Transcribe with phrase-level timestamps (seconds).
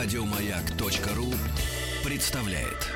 [0.00, 1.26] Радиомаяк.ру
[2.08, 2.86] представляет.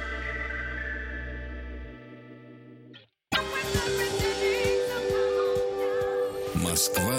[6.54, 7.18] Москва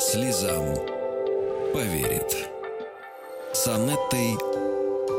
[0.00, 0.74] слезам
[1.72, 2.48] поверит.
[3.52, 3.68] С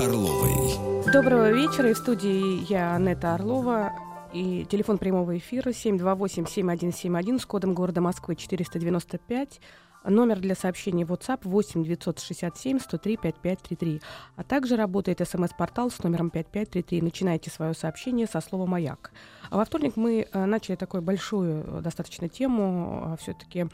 [0.02, 1.06] Орловой.
[1.14, 1.90] Доброго вечера.
[1.90, 3.94] И в студии я, Анетта Орлова.
[4.34, 9.62] И телефон прямого эфира 728-7171 с кодом города Москвы 495.
[10.06, 14.02] Номер для сообщений WhatsApp 8 967 103 5533.
[14.36, 17.02] А также работает смс-портал с номером 5533.
[17.02, 19.12] Начинайте свое сообщение со слова «Маяк».
[19.50, 23.68] А во вторник мы э, начали такую большую э, достаточно тему, э, все-таки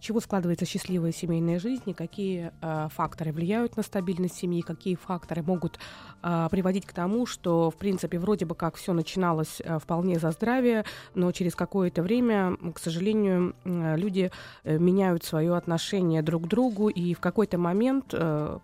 [0.00, 2.50] чего складывается счастливая семейная жизнь, и какие
[2.88, 5.78] факторы влияют на стабильность семьи, какие факторы могут
[6.20, 11.30] приводить к тому, что, в принципе, вроде бы как все начиналось вполне за здравие, но
[11.30, 14.32] через какое-то время, к сожалению, люди
[14.64, 18.12] меняют свое отношение друг к другу, и в какой-то момент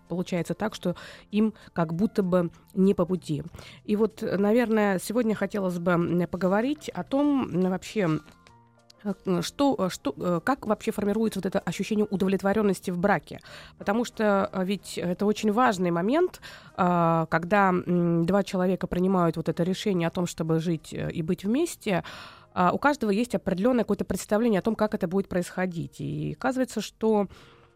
[0.09, 0.97] получается так, что
[1.31, 3.41] им как будто бы не по пути.
[3.85, 5.86] И вот, наверное, сегодня хотелось бы
[6.27, 8.19] поговорить о том, вообще,
[9.03, 13.39] Э, что, э, что, э, как вообще формируется вот это ощущение удовлетворенности в браке?
[13.77, 16.41] Потому что ведь это очень важный момент,
[16.75, 22.03] когда два человека принимают вот это решение о том, чтобы жить и быть вместе,
[22.55, 25.99] у каждого есть определенное какое-то представление о том, как это будет происходить.
[25.99, 27.27] И оказывается, что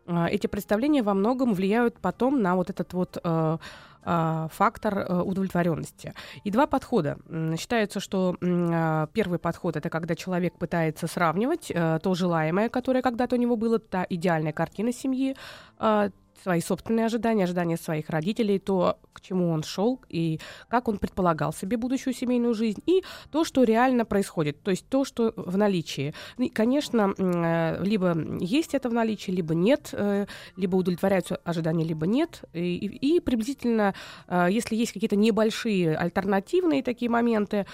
[0.08, 3.60] эти представления во многом влияют потом на вот этот вот а,
[4.04, 6.14] фактор э, удовлетворенности.
[6.44, 7.18] И два подхода.
[7.58, 13.36] Считается, что а, первый подход это когда человек пытается сравнивать э, то желаемое, которое когда-то
[13.36, 15.36] у него было, та идеальная картина семьи,
[15.78, 16.10] а,
[16.44, 21.54] свои собственные ожидания, ожидания своих родителей, то, к чему он шел и как он предполагал
[21.54, 26.14] себе будущую семейную жизнь, и то, что реально происходит, то есть то, что в наличии.
[26.38, 30.26] И, конечно, э, либо есть это в наличии, либо нет, э,
[30.58, 32.44] либо удовлетворяются ожидания, либо нет.
[32.54, 33.94] И, и приблизительно,
[34.28, 37.66] э, если есть какие-то небольшие альтернативные такие моменты,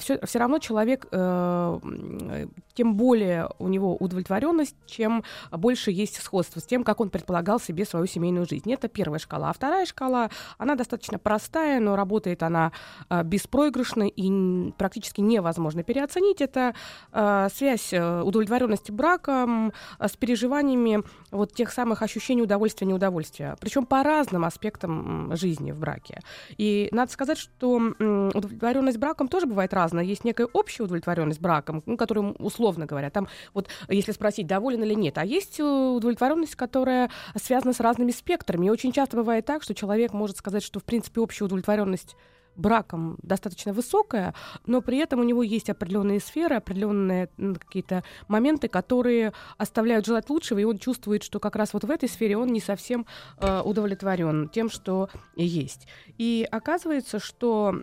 [0.00, 6.84] все, все равно человек, тем более у него удовлетворенность, чем больше есть сходство с тем,
[6.84, 8.72] как он предполагал себе свою семейную жизнь.
[8.72, 9.50] Это первая шкала.
[9.50, 12.72] А вторая шкала, она достаточно простая, но работает она
[13.08, 16.40] э, беспроигрышно и практически невозможно переоценить.
[16.40, 16.74] Это
[17.12, 23.56] э, связь э, удовлетворенности браком с переживаниями вот тех самых ощущений удовольствия неудовольствия.
[23.60, 26.20] Причем по разным аспектам жизни в браке.
[26.56, 30.04] И надо сказать, что удовлетворенность браком тоже бывает разная.
[30.04, 34.94] Есть некая общая удовлетворенность браком, ну, которую условно говоря, там вот если спросить, доволен или
[34.94, 38.66] нет, а есть удовлетворенность, которая связана с с разными спектрами.
[38.66, 42.16] И очень часто бывает так, что человек может сказать, что, в принципе, общая удовлетворенность
[42.56, 44.34] браком достаточно высокая,
[44.66, 47.28] но при этом у него есть определенные сферы, определенные
[47.58, 52.08] какие-то моменты, которые оставляют желать лучшего, и он чувствует, что как раз вот в этой
[52.08, 53.06] сфере он не совсем
[53.38, 55.86] э, удовлетворен тем, что есть.
[56.18, 57.74] И оказывается, что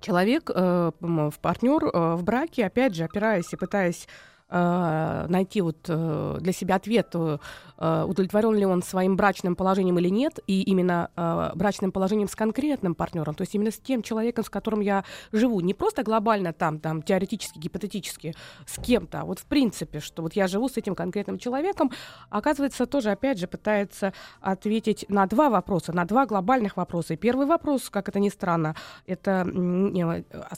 [0.00, 0.92] человек, э,
[1.40, 4.08] партнер э, в браке, опять же, опираясь и пытаясь
[4.52, 7.38] э, найти вот э, для себя ответ, э,
[7.82, 12.94] удовлетворен ли он своим брачным положением или нет, и именно э, брачным положением с конкретным
[12.94, 16.78] партнером, то есть именно с тем человеком, с которым я живу, не просто глобально там,
[16.78, 18.34] там теоретически, гипотетически
[18.66, 21.90] с кем-то, а вот в принципе, что вот я живу с этим конкретным человеком,
[22.30, 27.14] оказывается, тоже опять же пытается ответить на два вопроса, на два глобальных вопроса.
[27.14, 28.76] И первый вопрос, как это ни странно,
[29.06, 29.46] это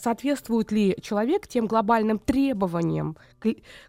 [0.01, 3.17] соответствует ли человек тем глобальным требованиям,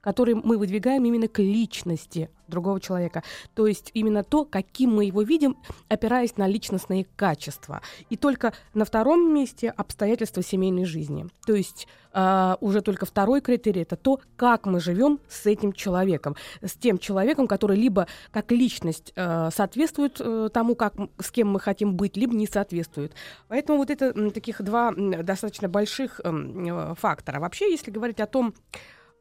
[0.01, 3.23] которые мы выдвигаем именно к личности другого человека.
[3.55, 5.57] То есть именно то, каким мы его видим,
[5.89, 7.83] опираясь на личностные качества.
[8.11, 11.27] И только на втором месте обстоятельства семейной жизни.
[11.47, 11.87] То есть
[12.17, 16.97] Uh, уже только второй критерий это то, как мы живем с этим человеком, с тем
[16.97, 22.17] человеком, который либо как личность uh, соответствует uh, тому, как, с кем мы хотим быть,
[22.17, 23.13] либо не соответствует.
[23.49, 27.39] Поэтому вот это таких два достаточно больших uh, фактора.
[27.39, 28.55] Вообще, если говорить о том,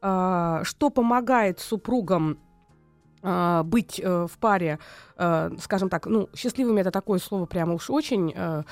[0.08, 2.38] а, что помогает супругам
[3.64, 4.80] быть э, в паре,
[5.18, 8.64] э, скажем так, ну, счастливыми это такое слово прямо уж очень э,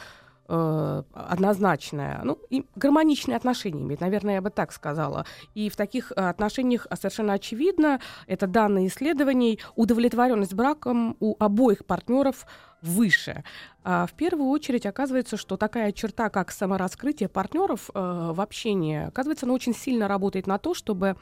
[0.47, 5.25] однозначное, ну, и гармоничные отношения иметь, наверное, я бы так сказала.
[5.55, 12.45] И в таких отношениях совершенно очевидно, это данные исследований, удовлетворенность браком у обоих партнеров
[12.81, 13.43] выше.
[13.83, 19.45] А в первую очередь оказывается, что такая черта, как самораскрытие партнеров э, в общении, оказывается,
[19.45, 21.15] она очень сильно работает на то, чтобы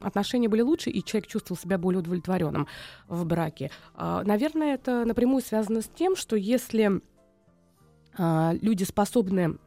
[0.00, 2.66] отношения были лучше, и человек чувствовал себя более удовлетворенным
[3.08, 3.70] в браке.
[3.94, 7.00] Э, наверное, это напрямую связано с тем, что если
[8.18, 9.58] э, люди способны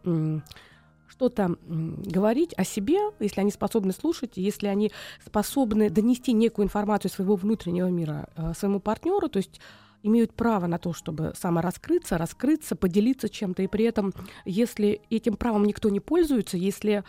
[1.08, 4.92] что-то говорить о себе, если они способны слушать, если они
[5.26, 9.60] способны донести некую информацию своего внутреннего мира своему партнеру, то есть
[10.04, 14.14] имеют право на то, чтобы самораскрыться, раскрыться, поделиться чем-то, и при этом,
[14.46, 17.04] если этим правом никто не пользуется, если а,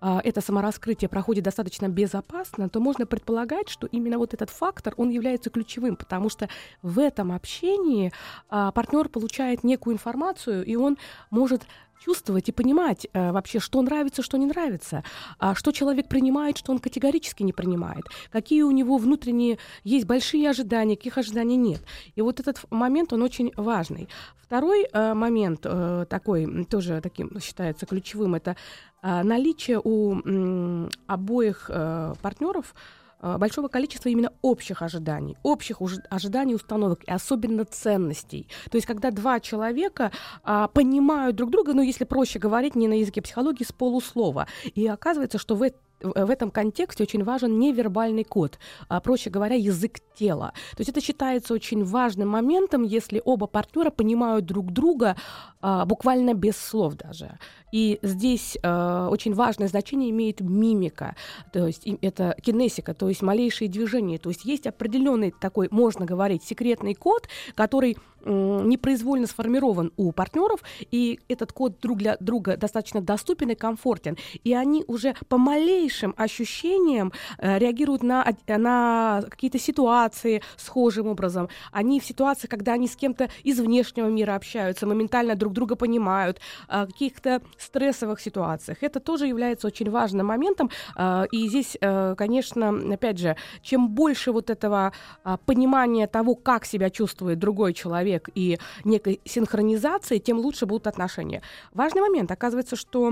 [0.00, 5.50] это самораскрытие проходит достаточно безопасно, то можно предполагать, что именно вот этот фактор, он является
[5.50, 6.48] ключевым, потому что
[6.82, 8.12] в этом общении
[8.48, 10.96] а, партнер получает некую информацию, и он
[11.30, 11.62] может
[12.00, 15.04] чувствовать и понимать э, вообще, что нравится, что не нравится,
[15.38, 20.48] а что человек принимает, что он категорически не принимает, какие у него внутренние есть большие
[20.48, 21.82] ожидания, каких ожиданий нет.
[22.14, 24.08] И вот этот момент, он очень важный.
[24.40, 28.54] Второй э, момент, э, такой тоже таким считается ключевым, это э,
[29.02, 32.74] наличие у обоих э, партнеров
[33.22, 38.48] Э, большого количества именно общих ожиданий, общих ожиданий, установок и особенно ценностей.
[38.70, 40.10] То есть, когда два человека
[40.42, 44.86] а, понимают друг друга, ну, если проще говорить, не на языке психологии, с полуслова, и
[44.86, 45.62] оказывается, что в
[46.02, 48.58] в этом контексте очень важен невербальный код,
[48.88, 50.52] а, проще говоря, язык тела.
[50.76, 55.16] То есть это считается очень важным моментом, если оба партнера понимают друг друга
[55.60, 57.38] а, буквально без слов даже.
[57.72, 61.14] И здесь э, очень важное значение имеет мимика,
[61.52, 64.18] то есть это кинесика, то есть малейшие движения.
[64.18, 71.20] То есть есть определенный такой, можно говорить, секретный код, который непроизвольно сформирован у партнеров, и
[71.28, 74.16] этот код друг для друга достаточно доступен и комфортен.
[74.44, 81.48] И они уже по малейшим ощущениям э, реагируют на, на какие-то ситуации схожим образом.
[81.72, 86.40] Они в ситуации, когда они с кем-то из внешнего мира общаются, моментально друг друга понимают,
[86.68, 88.78] каких-то стрессовых ситуациях.
[88.82, 90.70] Это тоже является очень важным моментом.
[90.96, 94.92] Э, и здесь, э, конечно, опять же, чем больше вот этого
[95.24, 100.86] э, понимания того, как себя чувствует другой человек, человек и некой синхронизации, тем лучше будут
[100.86, 101.42] отношения.
[101.72, 102.30] Важный момент.
[102.30, 103.10] Оказывается, что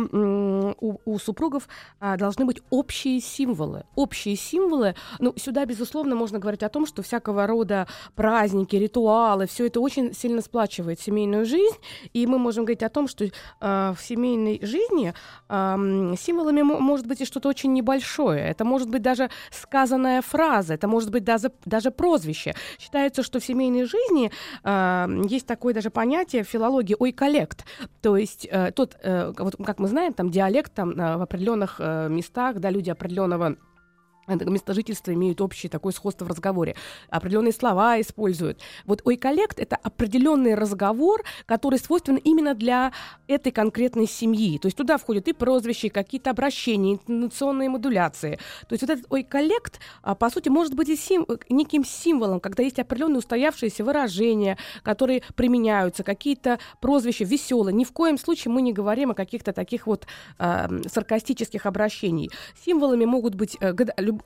[0.80, 1.68] у, у супругов
[2.00, 3.84] а, должны быть общие символы.
[3.94, 4.94] Общие символы.
[5.20, 10.14] Ну, сюда, безусловно, можно говорить о том, что всякого рода праздники, ритуалы, все это очень
[10.14, 11.76] сильно сплачивает семейную жизнь.
[12.12, 13.30] И мы можем говорить о том, что э,
[13.60, 15.14] в семейной жизни
[15.48, 18.40] э, символами может быть и что-то очень небольшое.
[18.40, 22.54] Это может быть даже сказанная фраза, это может быть даже, даже прозвище.
[22.78, 24.30] Считается, что в семейной жизни
[24.64, 24.87] э,
[25.28, 27.64] есть такое даже понятие в филологии «ой-коллект».
[28.00, 31.78] То есть э, тот, э, вот как мы знаем, там диалект там, э, в определенных
[31.78, 33.56] местах, да, люди определенного
[34.28, 36.74] место жительства имеют общее такое сходство в разговоре.
[37.10, 38.60] Определенные слова используют.
[38.84, 42.92] Вот ойколлект— это определенный разговор, который свойственен именно для
[43.26, 44.58] этой конкретной семьи.
[44.58, 48.38] То есть туда входят и прозвища, и какие-то обращения, интонационные модуляции.
[48.68, 52.62] То есть вот этот ойколлект, а, по сути, может быть и сим неким символом, когда
[52.62, 57.74] есть определенные устоявшиеся выражения, которые применяются, какие-то прозвища веселые.
[57.74, 60.06] Ни в коем случае мы не говорим о каких-то таких вот
[60.38, 62.30] э, саркастических обращений.
[62.64, 63.72] Символами могут быть э,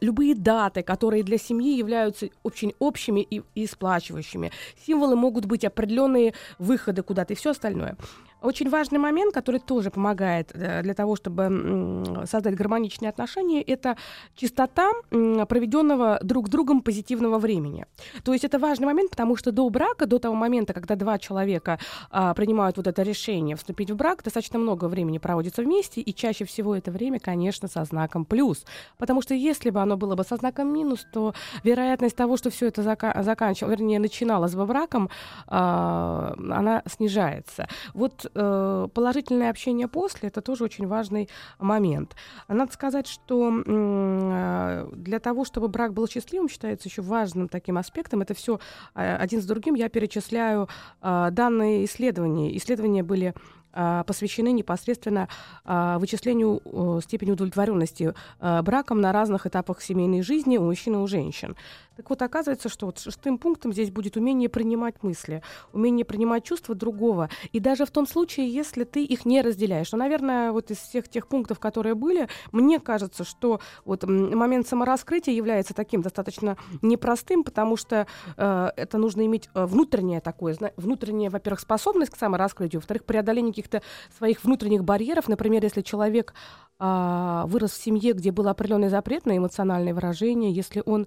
[0.00, 4.52] любые даты, которые для семьи являются очень общими и, и сплачивающими.
[4.86, 7.96] Символы могут быть определенные выходы куда-то и все остальное.
[8.42, 13.96] Очень важный момент, который тоже помогает э, для того, чтобы создать гармоничные отношения, это
[14.34, 17.86] чистота проведенного друг другом позитивного времени.
[18.24, 21.78] То есть это важный момент, потому что до брака, до того момента, когда два человека
[22.10, 26.44] а, принимают вот это решение вступить в брак, достаточно много времени проводится вместе, и чаще
[26.44, 28.64] всего это время, конечно, со знаком плюс.
[28.98, 32.66] Потому что если бы оно было бы со знаком минус, то вероятность того, что все
[32.66, 35.10] это зака- заканчивалось, вернее, начиналось бы браком,
[35.46, 37.68] а, она снижается.
[37.94, 42.16] Вот э, положительное общение после это тоже очень важный момент.
[42.48, 48.22] Надо сказать, что э, для того, чтобы брак был счастливым, считается еще важным таким аспектом.
[48.22, 48.60] Это все
[48.94, 49.74] э, один с другим.
[49.74, 50.68] Я перечисляю
[51.00, 52.56] э, данные исследования.
[52.56, 53.34] Исследования были
[53.72, 55.28] а, посвящены непосредственно
[55.64, 61.06] а, вычислению степени удовлетворенности а, браком на разных этапах семейной жизни у мужчин и у
[61.06, 61.56] женщин.
[61.96, 66.74] Так вот, оказывается, что вот шестым пунктом здесь будет умение принимать мысли, умение принимать чувства
[66.74, 67.28] другого.
[67.52, 69.92] И даже в том случае, если ты их не разделяешь.
[69.92, 75.34] Но, наверное, вот из всех тех пунктов, которые были, мне кажется, что вот момент самораскрытия
[75.34, 78.06] является таким достаточно непростым, потому что
[78.36, 83.82] э, это нужно иметь э, внутреннее такое, внутреннее, во-первых, способность к самораскрытию, во-вторых, преодоление каких-то
[84.16, 85.28] своих внутренних барьеров.
[85.28, 86.32] Например, если человек
[86.80, 91.06] э, вырос в семье, где был определенный запрет на эмоциональные выражения, если он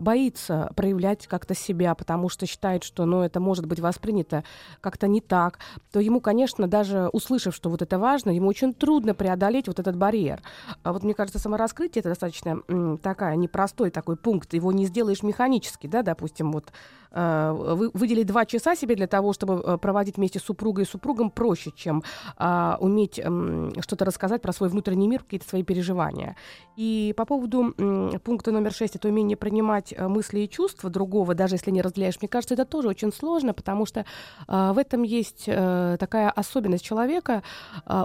[0.00, 4.44] боится проявлять как-то себя, потому что считает, что ну, это может быть воспринято
[4.80, 5.58] как-то не так,
[5.90, 9.96] то ему, конечно, даже услышав, что вот это важно, ему очень трудно преодолеть вот этот
[9.96, 10.40] барьер.
[10.82, 15.22] А вот мне кажется, самораскрытие это достаточно м, такая непростой такой пункт, его не сделаешь
[15.22, 16.72] механически, да, допустим, вот
[17.10, 20.86] э, вы, выделить два часа себе для того, чтобы э, проводить вместе с супругой и
[20.86, 22.02] супругом проще, чем
[22.38, 26.36] э, уметь э, что-то рассказать про свой внутренний мир, какие-то свои переживания.
[26.76, 30.90] И по поводу э, пункта номер шесть, это умение принимать понимать э, мысли и чувства
[30.90, 34.78] другого, даже если не разделяешь, мне кажется, это тоже очень сложно, потому что э, в
[34.78, 37.42] этом есть э, такая особенность человека,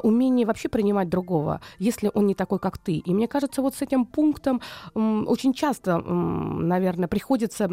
[0.03, 2.93] умение вообще принимать другого, если он не такой, как ты.
[2.93, 4.61] И мне кажется, вот с этим пунктом
[4.93, 7.69] очень часто, наверное, приходится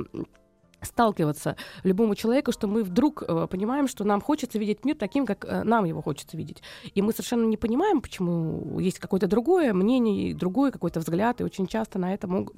[0.85, 5.45] сталкиваться любому человеку, что мы вдруг э, понимаем, что нам хочется видеть мир таким, как
[5.45, 6.63] э, нам его хочется видеть.
[6.95, 11.67] И мы совершенно не понимаем, почему есть какое-то другое мнение, другой какой-то взгляд, и очень
[11.67, 12.53] часто на это мог,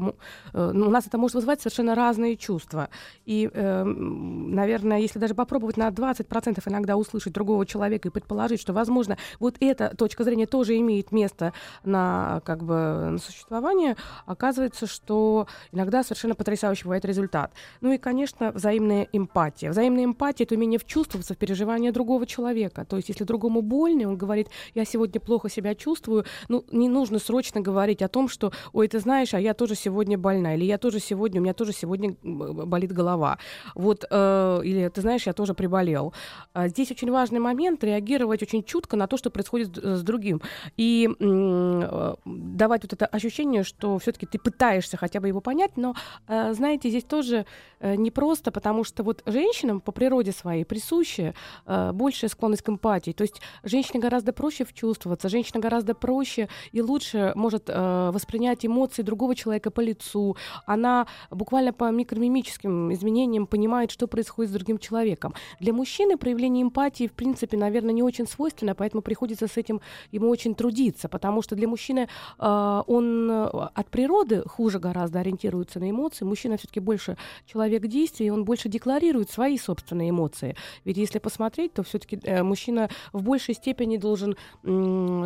[0.52, 2.88] э, ну, у нас это может вызывать совершенно разные чувства.
[3.24, 8.72] И, э, наверное, если даже попробовать на 20% иногда услышать другого человека и предположить, что,
[8.72, 11.52] возможно, вот эта точка зрения тоже имеет место
[11.84, 12.74] на, как бы,
[13.12, 17.52] на существование, оказывается, что иногда совершенно потрясающий бывает результат.
[17.80, 19.70] Ну и, конечно, конечно, взаимная эмпатия.
[19.70, 22.86] Взаимная эмпатия— это умение вчувствоваться в переживания другого человека.
[22.86, 27.18] То есть, если другому больно, он говорит, я сегодня плохо себя чувствую, ну, не нужно
[27.18, 30.78] срочно говорить о том, что, ой, ты знаешь, а я тоже сегодня больна, или я
[30.78, 33.36] тоже сегодня, у меня тоже сегодня болит голова.
[33.74, 36.14] Вот, э, или ты знаешь, я тоже приболел.
[36.54, 40.40] А здесь очень важный момент реагировать очень чутко на то, что происходит с другим.
[40.78, 45.94] И э, давать вот это ощущение, что все-таки ты пытаешься хотя бы его понять, но,
[46.28, 47.44] э, знаете, здесь тоже
[47.80, 51.34] э, не просто, потому что вот женщинам по природе своей присуща
[51.66, 53.12] э, большая склонность к эмпатии.
[53.12, 59.02] То есть женщине гораздо проще вчувствоваться, женщина гораздо проще и лучше может э, воспринять эмоции
[59.02, 60.36] другого человека по лицу.
[60.66, 65.34] Она буквально по микромимическим изменениям понимает, что происходит с другим человеком.
[65.60, 69.80] Для мужчины проявление эмпатии, в принципе, наверное, не очень свойственно, поэтому приходится с этим
[70.12, 72.08] ему очень трудиться, потому что для мужчины
[72.38, 76.24] э, он от природы хуже гораздо ориентируется на эмоции.
[76.24, 80.56] Мужчина все-таки больше человек действий, он больше декларирует свои собственные эмоции.
[80.84, 84.36] Ведь если посмотреть, то все-таки э, мужчина в большей степени должен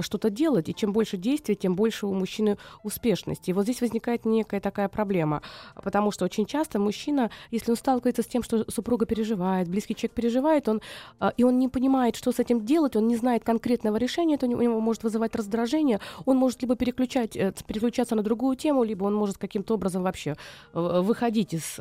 [0.03, 3.51] что-то делать, и чем больше действий, тем больше у мужчины успешности.
[3.51, 5.43] И вот здесь возникает некая такая проблема,
[5.75, 10.15] потому что очень часто мужчина, если он сталкивается с тем, что супруга переживает, близкий человек
[10.15, 10.81] переживает, он,
[11.21, 14.47] э, и он не понимает, что с этим делать, он не знает конкретного решения, то
[14.47, 19.05] у него может вызывать раздражение, он может либо переключать, э, переключаться на другую тему, либо
[19.05, 20.37] он может каким-то образом вообще
[20.75, 21.81] э, выходить из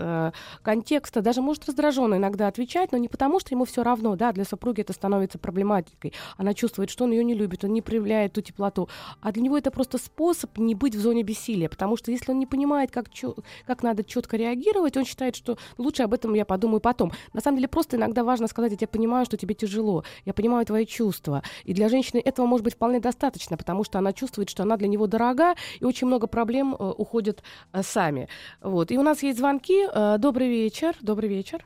[0.69, 4.45] контекста, даже может раздраженно иногда отвечать, но не потому, что ему все равно, да, для
[4.45, 6.13] супруги это становится проблематикой.
[6.37, 8.87] Она чувствует, что он ее не любит, он не проявляет ту теплоту.
[9.19, 12.37] А для него это просто способ не быть в зоне бессилия, потому что если он
[12.37, 13.35] не понимает, как, чё,
[13.65, 17.13] как надо четко реагировать, он считает, что лучше об этом я подумаю потом.
[17.33, 20.67] На самом деле просто иногда важно сказать, я тебя понимаю, что тебе тяжело, я понимаю
[20.67, 21.41] твои чувства.
[21.63, 24.87] И для женщины этого может быть вполне достаточно, потому что она чувствует, что она для
[24.87, 27.41] него дорога, и очень много проблем э, уходят
[27.73, 28.27] э, сами.
[28.61, 28.91] Вот.
[28.91, 29.87] И у нас есть звонки.
[29.91, 30.93] Э, добрый вечер вечер.
[31.01, 31.63] Добрый вечер.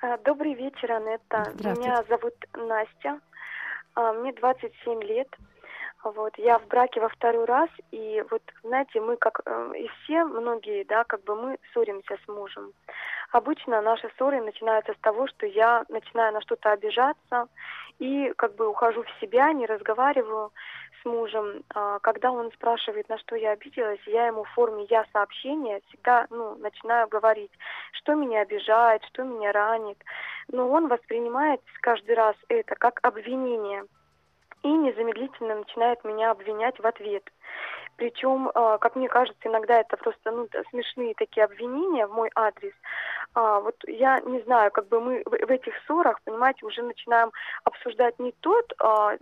[0.00, 1.52] А, добрый вечер, Анетта.
[1.58, 3.20] Меня зовут Настя.
[3.94, 5.28] А, мне 27 лет.
[6.04, 10.24] Вот, я в браке во второй раз, и вот, знаете, мы, как э, и все,
[10.24, 12.72] многие, да, как бы мы ссоримся с мужем.
[13.32, 17.48] Обычно наши ссоры начинаются с того, что я начинаю на что-то обижаться
[17.98, 20.52] и как бы ухожу в себя, не разговариваю
[21.00, 25.04] с мужем, а, когда он спрашивает, на что я обиделась, я ему в форме я
[25.12, 27.52] сообщения всегда ну, начинаю говорить,
[27.92, 29.98] что меня обижает, что меня ранит.
[30.50, 33.84] Но он воспринимает каждый раз это как обвинение
[34.62, 37.24] и незамедлительно начинает меня обвинять в ответ.
[37.98, 42.72] Причем, а, как мне кажется, иногда это просто ну, смешные такие обвинения в мой адрес.
[43.34, 47.32] А, вот я не знаю, как бы мы в, этих ссорах, понимаете, уже начинаем
[47.64, 49.16] обсуждать не тот, а,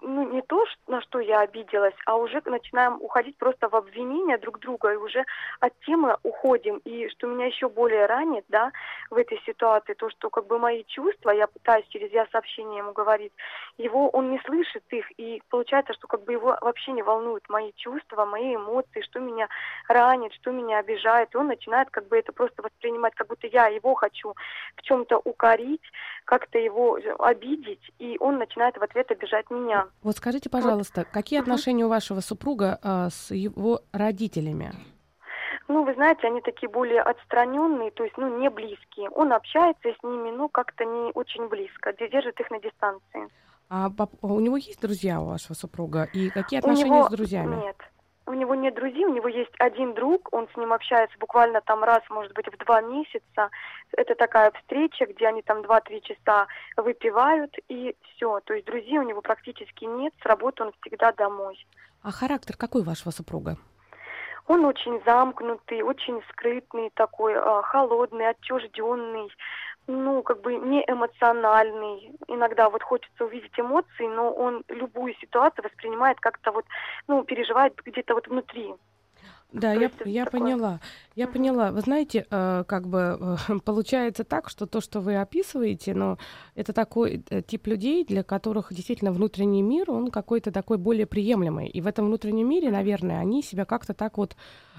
[0.00, 4.60] ну не то, на что я обиделась, а уже начинаем уходить просто в обвинения друг
[4.60, 5.24] друга и уже
[5.58, 6.78] от темы уходим.
[6.84, 8.70] И что меня еще более ранит, да,
[9.10, 12.92] в этой ситуации, то, что как бы мои чувства, я пытаюсь через я сообщение ему
[12.92, 13.32] говорить,
[13.76, 17.72] его он не слышит их, и получается, что как бы его вообще не волнуют мои
[17.76, 19.48] чувства, мои эмоции, что меня
[19.88, 23.66] ранит, что меня обижает, и он начинает как бы это просто воспринимать, как будто я
[23.66, 24.34] его хочу
[24.76, 25.82] в чем-то укорить,
[26.24, 29.86] как-то его обидеть, и он начинает в ответ обижать меня.
[30.02, 31.08] Вот скажите, пожалуйста, вот.
[31.08, 34.72] какие отношения у вашего супруга а, с его родителями?
[35.68, 39.08] Ну, вы знаете, они такие более отстраненные, то есть, ну, не близкие.
[39.10, 43.28] Он общается с ними, но как-то не очень близко, держит их на дистанции.
[43.68, 43.88] А
[44.22, 46.08] у него есть друзья у вашего супруга?
[46.12, 47.06] И какие отношения него...
[47.06, 47.54] с друзьями?
[47.54, 47.76] Нет
[48.30, 51.82] у него нет друзей, у него есть один друг, он с ним общается буквально там
[51.84, 53.50] раз, может быть, в два месяца.
[53.92, 56.46] Это такая встреча, где они там два-три часа
[56.76, 58.40] выпивают, и все.
[58.40, 61.66] То есть друзей у него практически нет, с работы он всегда домой.
[62.02, 63.56] А характер какой вашего супруга?
[64.46, 69.30] Он очень замкнутый, очень скрытный такой, а, холодный, отчужденный
[69.86, 72.12] ну, как бы не эмоциональный.
[72.28, 76.64] Иногда вот хочется увидеть эмоции, но он любую ситуацию воспринимает как-то вот,
[77.08, 78.74] ну, переживает где-то вот внутри.
[79.52, 80.80] Да, я, я поняла.
[81.16, 81.34] Я угу.
[81.34, 81.72] поняла.
[81.72, 86.18] Вы знаете, э, как бы э, получается так, что то, что вы описываете, но
[86.54, 91.68] это такой э, тип людей, для которых действительно внутренний мир, он какой-то такой более приемлемый.
[91.68, 94.36] И в этом внутреннем мире, наверное, они себя как-то так вот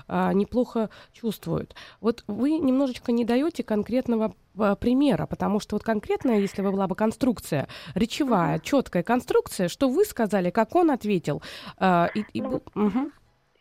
[0.08, 1.75] э, неплохо чувствуют.
[2.00, 4.36] Вот вы немножечко не даете конкретного
[4.80, 10.04] примера, потому что вот конкретно, если бы была бы конструкция речевая, четкая конструкция, что вы
[10.04, 11.42] сказали, как он ответил,
[11.78, 13.12] э, и, и, ну, угу.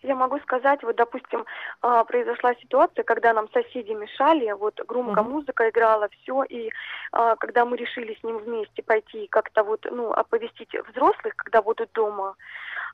[0.02, 1.44] Я могу сказать, вот, допустим,
[1.82, 5.28] а, произошла ситуация, когда нам соседи мешали, вот громко uh-huh.
[5.28, 6.70] музыка играла, все, и
[7.12, 11.92] а, когда мы решили с ним вместе пойти как-то вот, ну, оповестить взрослых, когда будут
[11.92, 12.34] дома,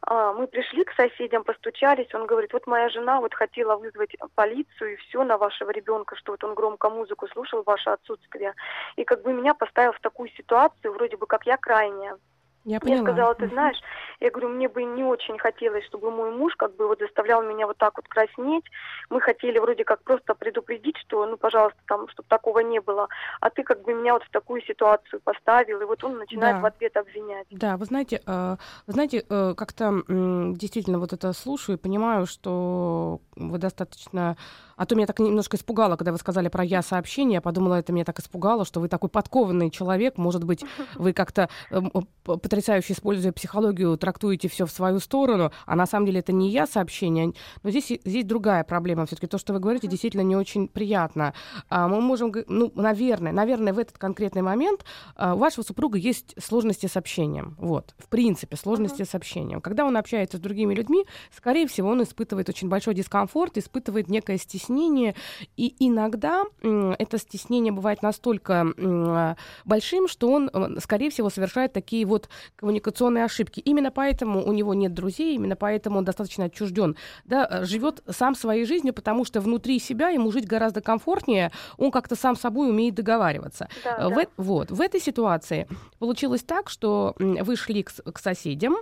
[0.02, 4.94] а, мы пришли к соседям, постучались, он говорит, вот моя жена вот хотела вызвать полицию
[4.94, 8.54] и все на вашего ребенка, что вот он громко музыку слушал, ваше отсутствие,
[8.96, 12.16] и как бы меня поставил в такую ситуацию, вроде бы как я крайняя.
[12.66, 12.99] Я поняла.
[12.99, 13.76] Я сказала, ты знаешь,
[14.18, 17.64] я говорю, мне бы не очень хотелось, чтобы мой муж как бы вот заставлял меня
[17.64, 18.64] вот так вот краснеть.
[19.08, 23.06] Мы хотели вроде как просто предупредить, что, ну, пожалуйста, там, чтобы такого не было.
[23.40, 26.62] А ты как бы меня вот в такую ситуацию поставил, и вот он начинает да.
[26.62, 27.46] в ответ обвинять.
[27.50, 28.56] Да, вы знаете, э,
[28.88, 34.37] вы знаете, э, как-то действительно вот это слушаю и понимаю, что вы достаточно
[34.76, 37.37] а то меня так немножко испугало, когда вы сказали про я сообщение.
[37.37, 40.18] Я подумала, это меня так испугало, что вы такой подкованный человек.
[40.18, 40.64] Может быть,
[40.95, 41.90] вы как-то эм,
[42.23, 46.66] потрясающе используя психологию, трактуете все в свою сторону, а на самом деле это не я
[46.66, 47.33] сообщение.
[47.62, 49.06] Но здесь, здесь другая проблема.
[49.06, 51.33] Все-таки то, что вы говорите, действительно не очень приятно.
[51.71, 54.85] А мы можем, ну, наверное, наверное, в этот конкретный момент
[55.16, 57.56] а, у вашего супруга есть сложности с общением.
[57.59, 59.11] Вот, в принципе, сложности uh-huh.
[59.11, 59.61] с общением.
[59.61, 64.37] Когда он общается с другими людьми, скорее всего, он испытывает очень большой дискомфорт, испытывает некое
[64.37, 65.14] стеснение стеснение,
[65.56, 68.66] и иногда это стеснение бывает настолько
[69.64, 73.61] большим, что он, э, скорее всего, совершает такие вот коммуникационные ошибки.
[73.61, 78.35] Именно поэтому у него нет друзей, именно поэтому он достаточно отчужден, да, э, живет сам
[78.35, 82.94] своей жизнью, потому что внутри себя ему жить гораздо комфортнее, он как-то сам собой умеет
[82.94, 83.68] договариваться.
[83.85, 84.26] Да, в, да.
[84.37, 88.76] Вот, в этой ситуации получилось так, что вы шли к, к соседям,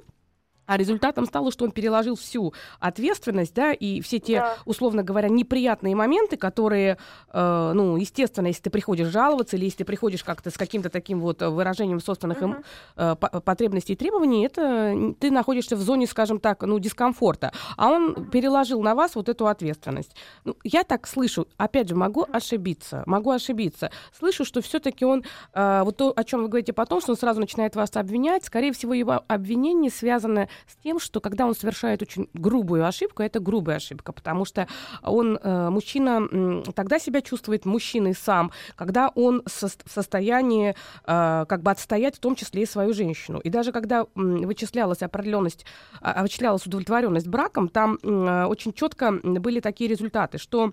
[0.66, 4.56] а результатом стало, что он переложил всю ответственность, да, и все те, да.
[4.64, 6.98] условно говоря, неприятные моменты, которые,
[7.32, 11.20] э, ну, естественно, если ты приходишь жаловаться или если ты приходишь как-то с каким-то таким
[11.20, 12.56] вот выражением собственных угу.
[12.96, 17.52] э, потребностей и требований, это ты находишься в зоне, скажем так, ну, дискомфорта.
[17.76, 20.14] А он переложил на вас вот эту ответственность.
[20.44, 23.90] Ну, я так слышу, опять же, могу ошибиться, могу ошибиться.
[24.18, 27.40] Слышу, что все-таки он, э, вот то, о чем вы говорите потом, что он сразу
[27.40, 32.28] начинает вас обвинять, скорее всего, его обвинение связано с тем, что когда он совершает очень
[32.34, 34.66] грубую ошибку, это грубая ошибка, потому что
[35.02, 41.70] он, э, мужчина, тогда себя чувствует мужчиной сам, когда он в состоянии э, как бы
[41.70, 43.38] отстоять в том числе и свою женщину.
[43.40, 45.64] И даже когда вычислялась определенность,
[46.00, 50.72] а, вычислялась удовлетворенность браком, там э, очень четко были такие результаты, что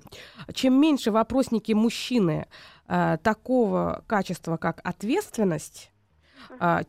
[0.53, 2.47] чем меньше вопросники мужчины
[3.23, 5.91] такого качества, как ответственность,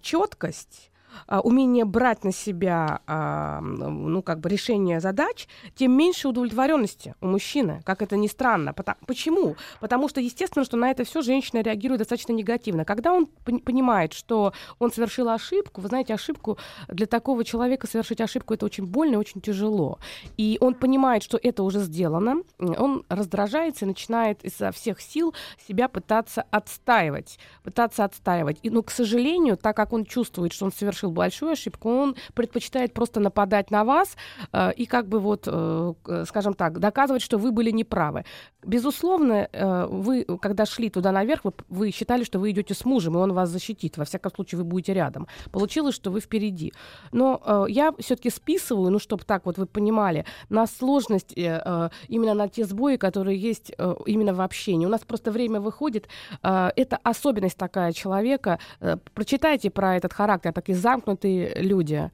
[0.00, 0.91] четкость, а,
[1.28, 7.82] умение брать на себя, а, ну, как бы решение задач, тем меньше удовлетворенности у мужчины,
[7.84, 8.74] как это ни странно.
[9.06, 9.56] Почему?
[9.80, 12.84] Потому что, естественно, что на это все женщина реагирует достаточно негативно.
[12.84, 18.54] Когда он понимает, что он совершил ошибку, вы знаете, ошибку для такого человека совершить ошибку
[18.54, 19.98] это очень больно и очень тяжело.
[20.36, 25.34] И он понимает, что это уже сделано, он раздражается и начинает изо всех сил
[25.66, 28.58] себя пытаться отстаивать, пытаться отстаивать.
[28.62, 32.16] И, но, к сожалению, так как он чувствует, что он совершил совершил большую ошибку, он
[32.34, 34.16] предпочитает просто нападать на вас
[34.52, 38.24] э, и как бы вот, э, скажем так, доказывать, что вы были неправы.
[38.64, 43.14] Безусловно, э, вы, когда шли туда наверх, вы, вы считали, что вы идете с мужем,
[43.14, 43.98] и он вас защитит.
[43.98, 45.26] Во всяком случае, вы будете рядом.
[45.50, 46.72] Получилось, что вы впереди.
[47.12, 51.88] Но э, я все-таки списываю, ну, чтобы так вот вы понимали, на сложность, э, э,
[52.08, 54.86] именно на те сбои, которые есть э, именно в общении.
[54.86, 56.08] У нас просто время выходит.
[56.42, 58.58] Э, это особенность такая человека.
[58.80, 62.10] Э, прочитайте про этот характер, такие замкнутые люди,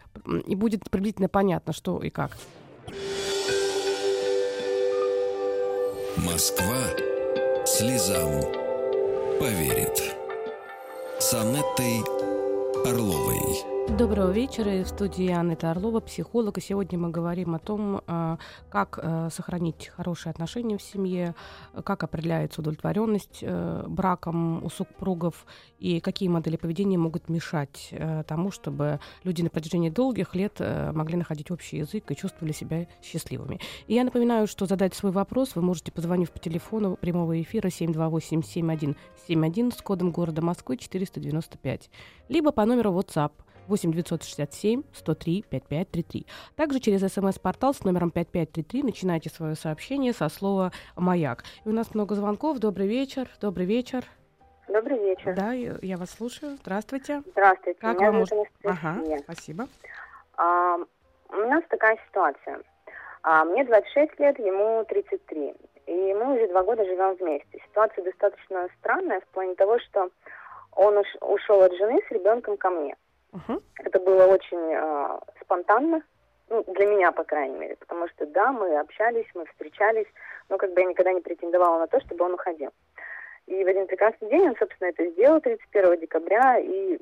[0.47, 2.37] и будет приблизительно понятно, что и как.
[6.17, 6.83] Москва
[7.67, 8.43] слезам
[9.41, 10.15] поверит.
[11.19, 12.03] С Анеттой
[12.85, 13.78] Орловой.
[13.97, 14.85] Доброго вечера.
[14.85, 16.59] В студии Анна Орлова, психолог.
[16.59, 21.35] И сегодня мы говорим о том, а, как э, сохранить хорошие отношения в семье,
[21.85, 25.47] как определяется удовлетворенность э, браком у супругов
[25.79, 30.61] и какие модели поведения могут мешать э, тому, чтобы люди на протяжении долгих лет
[30.93, 33.59] могли находить общий язык и чувствовали себя счастливыми.
[33.87, 39.75] И я напоминаю, что задать свой вопрос вы можете, позвонив по телефону прямого эфира 728-7171
[39.75, 41.89] с кодом города Москвы 495,
[42.29, 43.33] либо по номеру WhatsApp
[43.69, 46.27] 8 967 103 5533.
[46.57, 51.45] Также через смс-портал с номером 5533 начинайте свое сообщение со слова «Маяк».
[51.65, 52.59] И у нас много звонков.
[52.59, 53.29] Добрый вечер.
[53.41, 54.05] Добрый вечер.
[54.69, 55.35] Добрый вечер.
[55.35, 56.57] Да, я вас слушаю.
[56.61, 57.23] Здравствуйте.
[57.33, 57.81] Здравствуйте.
[57.81, 58.39] Как Меня вам может...
[58.65, 59.67] Ага, спасибо.
[60.37, 60.77] А,
[61.31, 62.61] у нас такая ситуация.
[63.23, 65.55] А, мне 26 лет, ему 33.
[65.87, 67.61] И мы уже два года живем вместе.
[67.69, 70.11] Ситуация достаточно странная в плане того, что
[70.73, 72.95] он уш, ушел от жены с ребенком ко мне.
[73.33, 73.63] Uh-huh.
[73.81, 76.03] Это было очень э, спонтанно,
[76.51, 80.07] ну, для меня, по крайней мере, потому что, да, мы общались, мы встречались,
[80.49, 82.71] но как бы я никогда не претендовала на то, чтобы он уходил.
[83.47, 86.99] И в один прекрасный день он, собственно, это сделал 31 декабря и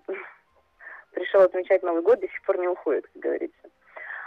[1.12, 3.69] пришел отмечать Новый год, до сих пор не уходит, как говорится.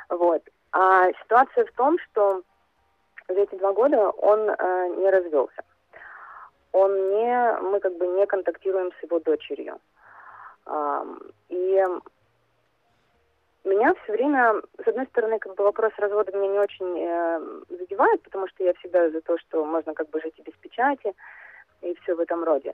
[0.10, 0.42] Вот.
[0.72, 2.44] А ситуация в том, что
[3.28, 5.64] за эти два года он э, не развелся.
[6.72, 9.80] Он не, мы как бы не контактируем с его дочерью.
[11.50, 11.86] И
[13.66, 18.22] меня все время, с одной стороны, как бы вопрос развода меня не очень э, задевает,
[18.24, 21.14] потому что я всегда за то, что можно как бы жить и без печати,
[21.82, 22.74] и все в этом роде.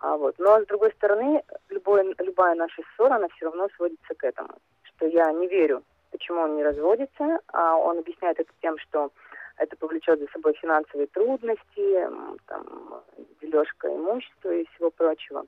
[0.00, 0.34] А, вот.
[0.38, 4.50] Но с другой стороны, любой, любая наша ссора, она все равно сводится к этому,
[4.82, 9.10] что я не верю, почему он не разводится, а он объясняет это тем, что
[9.58, 12.08] это повлечет за собой финансовые трудности,
[12.46, 13.02] там,
[13.40, 15.46] дележка имущества и всего прочего.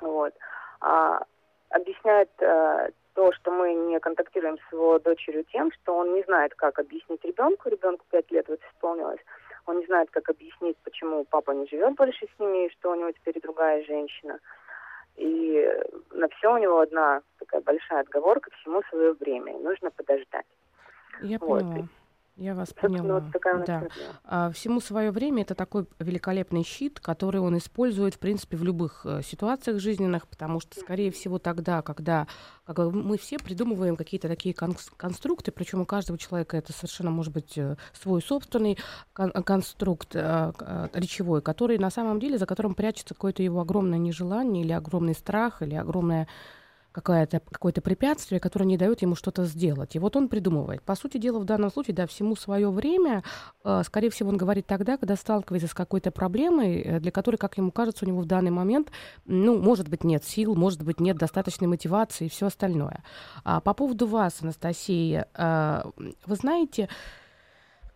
[0.00, 0.34] Вот.
[0.80, 1.22] А,
[1.70, 6.54] объясняет а, то, что мы не контактируем с его дочерью тем, что он не знает,
[6.54, 9.20] как объяснить ребенку, ребенку пять лет вот исполнилось,
[9.66, 12.94] он не знает, как объяснить, почему папа не живет больше с ними, и что у
[12.94, 14.38] него теперь другая женщина.
[15.16, 15.70] И
[16.12, 20.46] на все у него одна такая большая отговорка, всему свое время, и нужно подождать.
[21.20, 21.60] Я вот.
[21.60, 21.88] поняла.
[22.40, 23.20] Я вас поняла.
[23.20, 23.88] Вот такая да.
[24.24, 29.02] А, всему свое время это такой великолепный щит, который он использует, в принципе, в любых
[29.04, 32.26] э, ситуациях жизненных, потому что, скорее всего, тогда, когда
[32.64, 37.34] как мы все придумываем какие-то такие кон- конструкты, причем у каждого человека это совершенно может
[37.34, 38.78] быть э, свой собственный
[39.12, 43.98] кон- конструкт э, э, речевой, который на самом деле, за которым прячется какое-то его огромное
[43.98, 46.26] нежелание или огромный страх, или огромное
[46.92, 49.96] какое-то какое препятствие, которое не дает ему что-то сделать.
[49.96, 50.82] И вот он придумывает.
[50.82, 53.22] По сути дела, в данном случае, да, всему свое время,
[53.64, 57.56] э, скорее всего, он говорит тогда, когда сталкивается с какой-то проблемой, э, для которой, как
[57.58, 58.90] ему кажется, у него в данный момент,
[59.24, 63.02] ну, может быть, нет сил, может быть, нет достаточной мотивации и все остальное.
[63.44, 65.82] А по поводу вас, Анастасия, э,
[66.26, 66.88] вы знаете,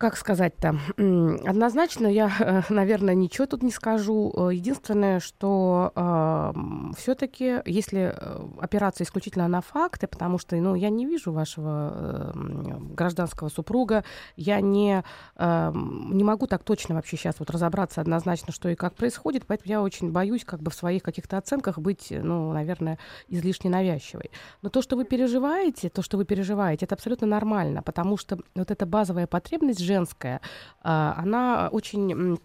[0.05, 4.31] как сказать-то, однозначно я, наверное, ничего тут не скажу.
[4.37, 6.53] Э, единственное, что э,
[6.95, 12.77] все-таки, если э, опираться исключительно на факты, потому что, ну, я не вижу вашего э,
[12.93, 14.03] гражданского супруга,
[14.35, 15.03] я не,
[15.37, 19.71] э, не могу так точно вообще сейчас вот разобраться однозначно, что и как происходит, поэтому
[19.71, 24.29] я очень боюсь как бы в своих каких-то оценках быть, ну, наверное, излишне навязчивой.
[24.61, 28.69] Но то, что вы переживаете, то, что вы переживаете, это абсолютно нормально, потому что вот
[28.69, 30.41] эта базовая потребность женская,
[30.83, 32.39] а, она очень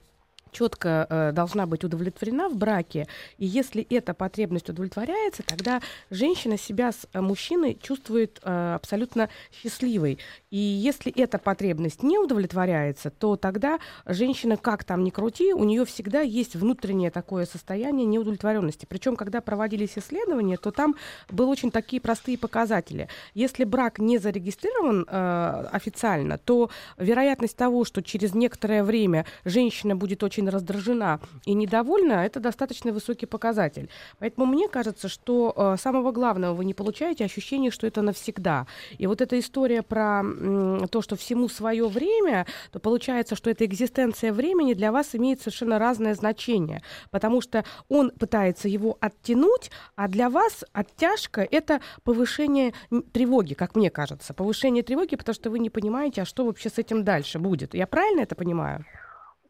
[0.53, 3.07] четко э, должна быть удовлетворена в браке,
[3.39, 10.19] и если эта потребность удовлетворяется, тогда женщина себя с э, мужчиной чувствует э, абсолютно счастливой.
[10.51, 15.85] И если эта потребность не удовлетворяется, то тогда женщина, как там ни крути, у нее
[15.85, 18.87] всегда есть внутреннее такое состояние неудовлетворенности.
[18.89, 20.97] Причем, когда проводились исследования, то там
[21.29, 23.09] были очень такие простые показатели.
[23.35, 30.23] Если брак не зарегистрирован э, официально, то вероятность того, что через некоторое время женщина будет
[30.23, 33.89] очень очень раздражена и недовольна, это достаточно высокий показатель.
[34.19, 38.67] Поэтому мне кажется, что э, самого главного вы не получаете ощущение, что это навсегда.
[38.99, 43.65] И вот эта история про э, то, что всему свое время, то получается, что эта
[43.65, 50.09] экзистенция времени для вас имеет совершенно разное значение, потому что он пытается его оттянуть, а
[50.09, 52.73] для вас оттяжка— это повышение
[53.13, 56.79] тревоги, как мне кажется, повышение тревоги, потому что вы не понимаете, а что вообще с
[56.79, 57.75] этим дальше будет.
[57.75, 58.85] Я правильно это понимаю?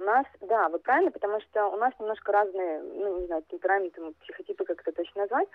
[0.00, 4.00] У нас, да, вы правильно, потому что у нас немножко разные, ну, не знаю, темпераменты,
[4.22, 5.48] психотипы, как это точно назвать.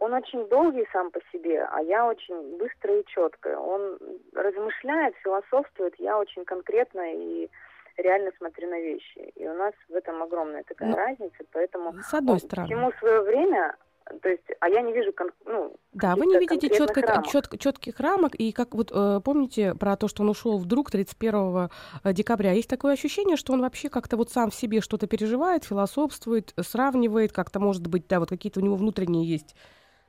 [0.00, 3.56] Он очень долгий сам по себе, а я очень быстрая и четкая.
[3.56, 3.98] Он
[4.34, 7.48] размышляет, философствует, я очень конкретно и
[7.96, 9.32] реально смотрю на вещи.
[9.36, 12.66] И у нас в этом огромная такая ну, разница, поэтому с одной стороны.
[12.66, 13.76] всему свое время,
[14.20, 15.12] то есть, а я не вижу,
[15.46, 19.96] ну, да, вы не видите четко, чет, четких рамок, и как вот э, помните про
[19.96, 21.68] то, что он ушел вдруг 31
[22.04, 25.64] э, декабря, есть такое ощущение, что он вообще как-то вот сам в себе что-то переживает,
[25.64, 29.54] философствует, сравнивает, как-то может быть, да, вот какие-то у него внутренние есть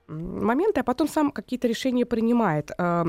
[0.07, 2.71] моменты, а потом сам какие-то решения принимает.
[2.77, 3.05] Э,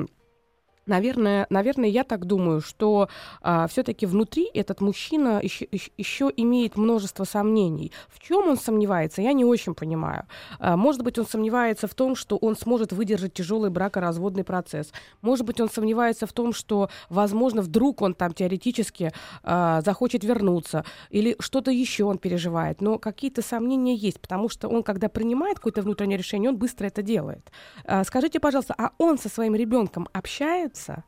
[0.87, 3.09] Наверное, наверное, я так думаю, что
[3.41, 5.67] а, все-таки внутри этот мужчина еще,
[5.97, 7.91] еще имеет множество сомнений.
[8.09, 10.27] В чем он сомневается, я не очень понимаю.
[10.59, 14.93] А, может быть, он сомневается в том, что он сможет выдержать тяжелый бракоразводный процесс.
[15.23, 20.85] Может быть, он сомневается в том, что, возможно, вдруг он там теоретически а, захочет вернуться
[21.09, 22.83] или что-то еще он переживает.
[22.83, 27.01] Но какие-то сомнения есть, потому что он, когда принимает какое-то внутреннее решение, он быстро это
[27.01, 27.51] делает.
[27.85, 30.74] А, скажите, пожалуйста, а он со своим ребенком общается?
[30.75, 31.05] Общается?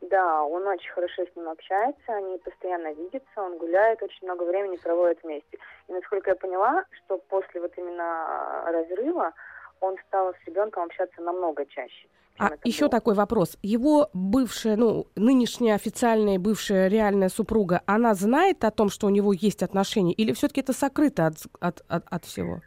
[0.00, 4.76] Да, он очень хорошо с ним общается, они постоянно видятся, он гуляет, очень много времени
[4.76, 5.58] проводит вместе.
[5.88, 9.32] И насколько я поняла, что после вот именно разрыва
[9.80, 12.08] он стал с ребенком общаться намного чаще.
[12.38, 12.90] А еще было.
[12.90, 13.58] такой вопрос.
[13.62, 19.32] Его бывшая, ну, нынешняя официальная бывшая реальная супруга, она знает о том, что у него
[19.32, 22.60] есть отношения, или все-таки это сокрыто от, от, от, от всего?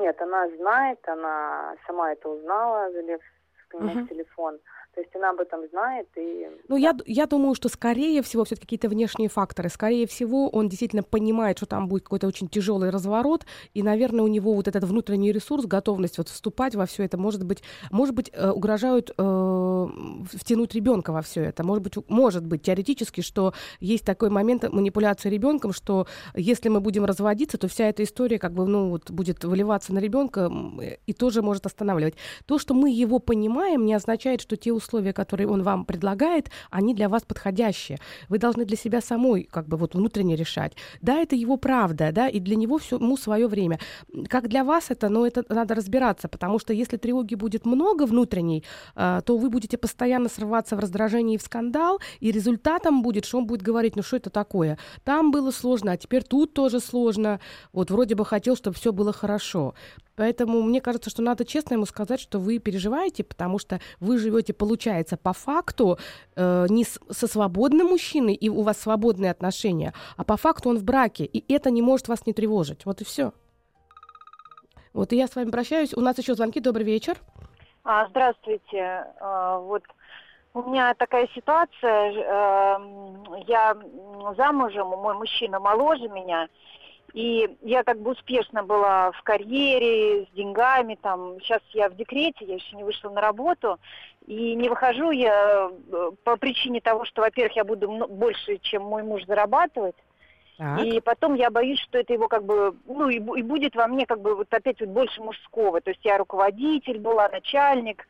[0.00, 3.20] Нет, она знает, она сама это узнала, залив
[3.72, 4.08] в uh-huh.
[4.08, 4.58] телефон.
[4.94, 6.48] То есть она об этом знает и...
[6.68, 9.70] Ну, я, я думаю, что скорее всего все-таки какие-то внешние факторы.
[9.70, 14.28] Скорее всего, он действительно понимает, что там будет какой-то очень тяжелый разворот, и, наверное, у
[14.28, 18.30] него вот этот внутренний ресурс, готовность вот вступать во все это, может быть, может быть,
[18.34, 19.86] э, угрожают э,
[20.34, 21.64] втянуть ребенка во все это.
[21.64, 27.06] Может быть, может быть теоретически, что есть такой момент манипуляции ребенком, что если мы будем
[27.06, 30.52] разводиться, то вся эта история как бы, ну, вот будет выливаться на ребенка
[31.06, 32.14] и тоже может останавливать.
[32.44, 34.81] То, что мы его понимаем, не означает, что те условия,
[35.12, 37.98] которые он вам предлагает, они для вас подходящие.
[38.28, 40.72] Вы должны для себя самой как бы вот внутренне решать.
[41.00, 43.78] Да, это его правда, да, и для него все ему свое время.
[44.28, 48.64] Как для вас это, но это надо разбираться, потому что если тревоги будет много внутренней,
[48.94, 53.38] а, то вы будете постоянно срываться в раздражении и в скандал, и результатом будет, что
[53.38, 54.78] он будет говорить, ну что это такое?
[55.04, 57.40] Там было сложно, а теперь тут тоже сложно.
[57.72, 59.74] Вот вроде бы хотел, чтобы все было хорошо.
[60.22, 64.52] Поэтому мне кажется, что надо честно ему сказать, что вы переживаете, потому что вы живете,
[64.52, 65.98] получается, по факту
[66.36, 70.78] э, не с, со свободным мужчиной, и у вас свободные отношения, а по факту он
[70.78, 72.86] в браке, и это не может вас не тревожить.
[72.86, 73.32] Вот и все.
[74.94, 75.92] Вот и я с вами прощаюсь.
[75.92, 76.60] У нас еще звонки.
[76.60, 77.16] Добрый вечер.
[77.82, 79.04] А, здравствуйте.
[79.20, 79.82] А, вот
[80.54, 82.14] у меня такая ситуация.
[82.28, 82.80] А,
[83.48, 83.76] я
[84.36, 86.46] замужем, мой мужчина моложе меня.
[87.12, 92.44] И я как бы успешно была в карьере, с деньгами, там, сейчас я в декрете,
[92.46, 93.78] я еще не вышла на работу,
[94.26, 99.02] и не выхожу я э, по причине того, что, во-первых, я буду больше, чем мой
[99.02, 99.96] муж зарабатывать,
[100.58, 100.84] так.
[100.84, 104.06] И потом я боюсь, что это его как бы, ну и, и будет во мне
[104.06, 105.80] как бы вот опять вот больше мужского.
[105.80, 108.06] То есть я руководитель была, начальник,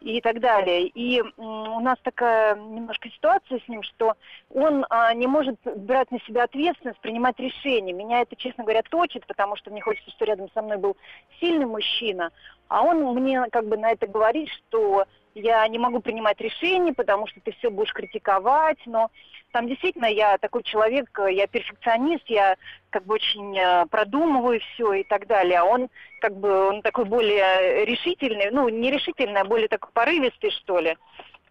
[0.00, 0.86] и так далее.
[0.86, 4.14] И у нас такая немножко ситуация с ним, что
[4.50, 7.92] он а, не может брать на себя ответственность, принимать решения.
[7.92, 10.96] Меня это, честно говоря, точит, потому что мне хочется, чтобы рядом со мной был
[11.38, 12.30] сильный мужчина.
[12.68, 17.26] А он мне как бы на это говорит, что я не могу принимать решения, потому
[17.26, 19.10] что ты все будешь критиковать, но
[19.52, 22.56] там действительно я такой человек, я перфекционист, я
[22.90, 25.58] как бы очень э, продумываю все и так далее.
[25.58, 25.88] А он
[26.20, 30.96] как бы он такой более решительный, ну не решительный, а более такой порывистый что ли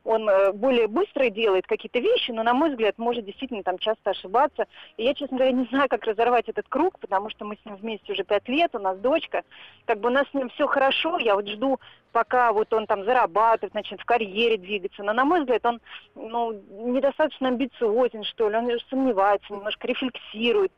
[0.03, 4.11] он э, более быстро делает какие-то вещи, но, на мой взгляд, может действительно там часто
[4.11, 4.65] ошибаться.
[4.97, 7.75] И я, честно говоря, не знаю, как разорвать этот круг, потому что мы с ним
[7.75, 9.43] вместе уже пять лет, у нас дочка.
[9.85, 11.79] Как бы у нас с ним все хорошо, я вот жду,
[12.11, 15.03] пока вот он там зарабатывает, начнет в карьере двигаться.
[15.03, 15.81] Но, на мой взгляд, он
[16.15, 20.71] ну, недостаточно амбициозен, что ли, он сомневается, немножко рефлексирует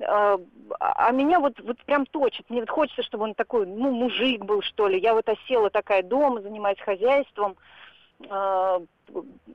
[0.00, 0.38] а,
[0.80, 2.48] а меня вот, вот прям точит.
[2.50, 4.98] Мне вот хочется, чтобы он такой, ну, мужик был, что ли.
[4.98, 7.56] Я вот осела такая дома, занимаюсь хозяйством.
[8.30, 8.78] А,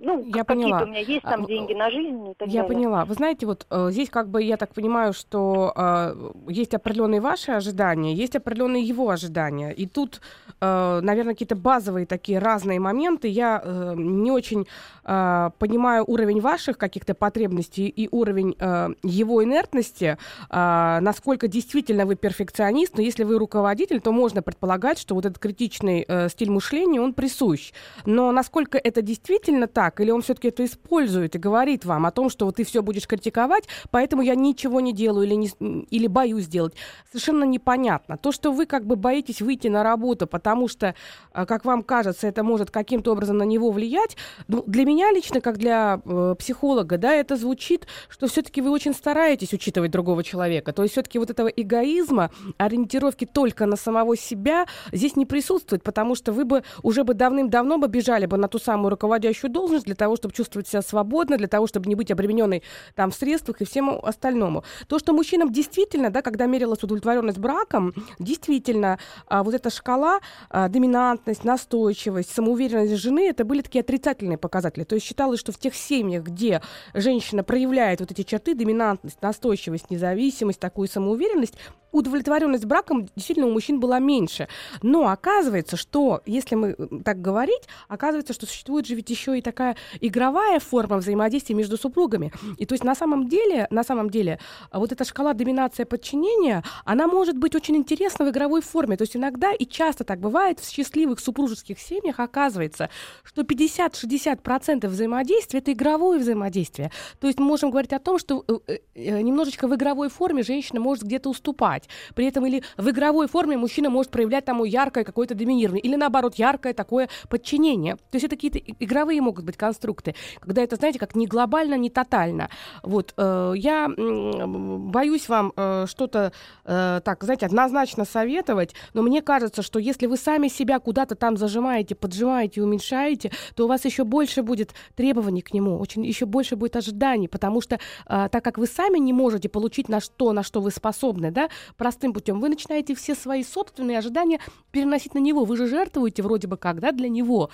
[0.02, 0.84] ну, я поняла.
[0.84, 2.78] у меня есть там а, деньги на жизнь и так Я далее.
[2.78, 3.06] поняла.
[3.06, 7.52] Вы знаете, вот э, здесь как бы я так понимаю, что э, есть определенные ваши
[7.52, 9.72] ожидания, есть определенные его ожидания.
[9.72, 10.22] И тут,
[10.62, 13.28] э, наверное, какие-то базовые такие разные моменты.
[13.28, 14.68] Я э, не очень
[15.04, 20.18] э, понимаю уровень ваших каких-то потребностей и уровень э, его инертности,
[20.50, 25.40] э, насколько действительно вы перфекционист, но если вы руководитель, то можно предполагать, что вот этот
[25.40, 27.74] критичный э, стиль мышления, он присущ.
[28.06, 32.12] Но насколько это действительно действительно так, или он все-таки это использует и говорит вам о
[32.12, 35.50] том, что вот ты все будешь критиковать, поэтому я ничего не делаю или, не,
[35.90, 36.74] или боюсь делать,
[37.10, 38.18] совершенно непонятно.
[38.18, 40.94] То, что вы как бы боитесь выйти на работу, потому что,
[41.32, 45.42] а, как вам кажется, это может каким-то образом на него влиять, ну, для меня лично,
[45.42, 50.74] как для э, психолога, да, это звучит, что все-таки вы очень стараетесь учитывать другого человека.
[50.74, 56.16] То есть все-таки вот этого эгоизма, ориентировки только на самого себя здесь не присутствует, потому
[56.16, 59.86] что вы бы уже бы давным-давно бы бежали бы на ту самую руководящую руководящую должность
[59.86, 62.64] для того, чтобы чувствовать себя свободно, для того, чтобы не быть обремененной
[62.96, 64.64] там в средствах и всему остальному.
[64.88, 70.68] То, что мужчинам действительно, да, когда мерилась удовлетворенность браком, действительно, а, вот эта шкала, а,
[70.68, 74.84] доминантность, настойчивость, самоуверенность жены, это были такие отрицательные показатели.
[74.84, 76.62] То есть считалось, что в тех семьях, где
[76.94, 81.56] женщина проявляет вот эти черты, доминантность, настойчивость, независимость, такую самоуверенность,
[81.92, 84.48] удовлетворенность браком действительно у мужчин была меньше.
[84.82, 89.76] Но оказывается, что, если мы так говорить, оказывается, что существует же ведь еще и такая
[90.02, 92.32] игровая форма взаимодействия между супругами.
[92.58, 94.40] И то есть на самом деле, на самом деле,
[94.72, 98.98] вот эта шкала доминация подчинения, она может быть очень интересна в игровой форме.
[98.98, 102.90] То есть иногда и часто так бывает в счастливых супружеских семьях оказывается,
[103.24, 106.92] что 50-60% взаимодействия это игровое взаимодействие.
[107.20, 110.80] То есть мы можем говорить о том, что э, э, немножечко в игровой форме женщина
[110.80, 111.90] может где-то уступать играть.
[112.16, 116.36] При этом или в игровой форме мужчина может проявлять тому яркое какое-то доминирование, или наоборот,
[116.36, 117.96] яркое такое подчинение.
[117.96, 121.90] То есть это какие-то игровые могут быть конструкты, когда это, знаете, как не глобально, не
[121.90, 122.50] тотально.
[122.84, 126.32] Вот, э, я э, боюсь вам э, что-то
[126.66, 131.38] э, так, знаете, однозначно советовать, но мне кажется, что если вы сами себя куда-то там
[131.38, 136.56] зажимаете, поджимаете, уменьшаете, то у вас еще больше будет требований к нему, очень еще больше
[136.56, 140.44] будет ожиданий, потому что э, так как вы сами не можете получить на что, на
[140.44, 142.40] что вы способны, да, простым путем.
[142.40, 144.40] Вы начинаете все свои собственные ожидания
[144.72, 145.46] переносить на него.
[145.46, 147.50] Вы же жертвуете вроде бы как, да, для него.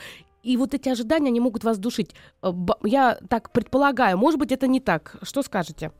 [0.45, 2.15] И вот эти ожидания, они могут вас душить.
[2.43, 2.51] Э,
[2.83, 5.15] я так предполагаю, может быть, это не так.
[5.23, 5.91] Что скажете?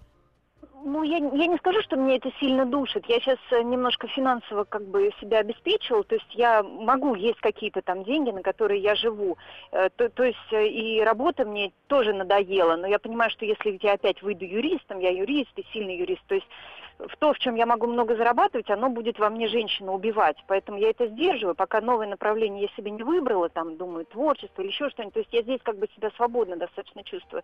[0.88, 3.06] Ну, я, я не скажу, что меня это сильно душит.
[3.08, 7.82] Я сейчас э, немножко финансово как бы себя обеспечивала, то есть я могу, есть какие-то
[7.82, 9.36] там деньги, на которые я живу.
[9.72, 13.94] Э, то, то есть и работа мне тоже надоела, но я понимаю, что если я
[13.94, 16.48] опять выйду юристом, я юрист и сильный юрист, то есть
[17.00, 20.38] в то, в чем я могу много зарабатывать, оно будет во мне женщину убивать.
[20.48, 24.70] Поэтому я это сдерживаю, пока новое направление я себе не выбрала, там, думаю, творчество или
[24.70, 25.14] еще что-нибудь.
[25.14, 27.44] То есть я здесь как бы себя свободно достаточно чувствую.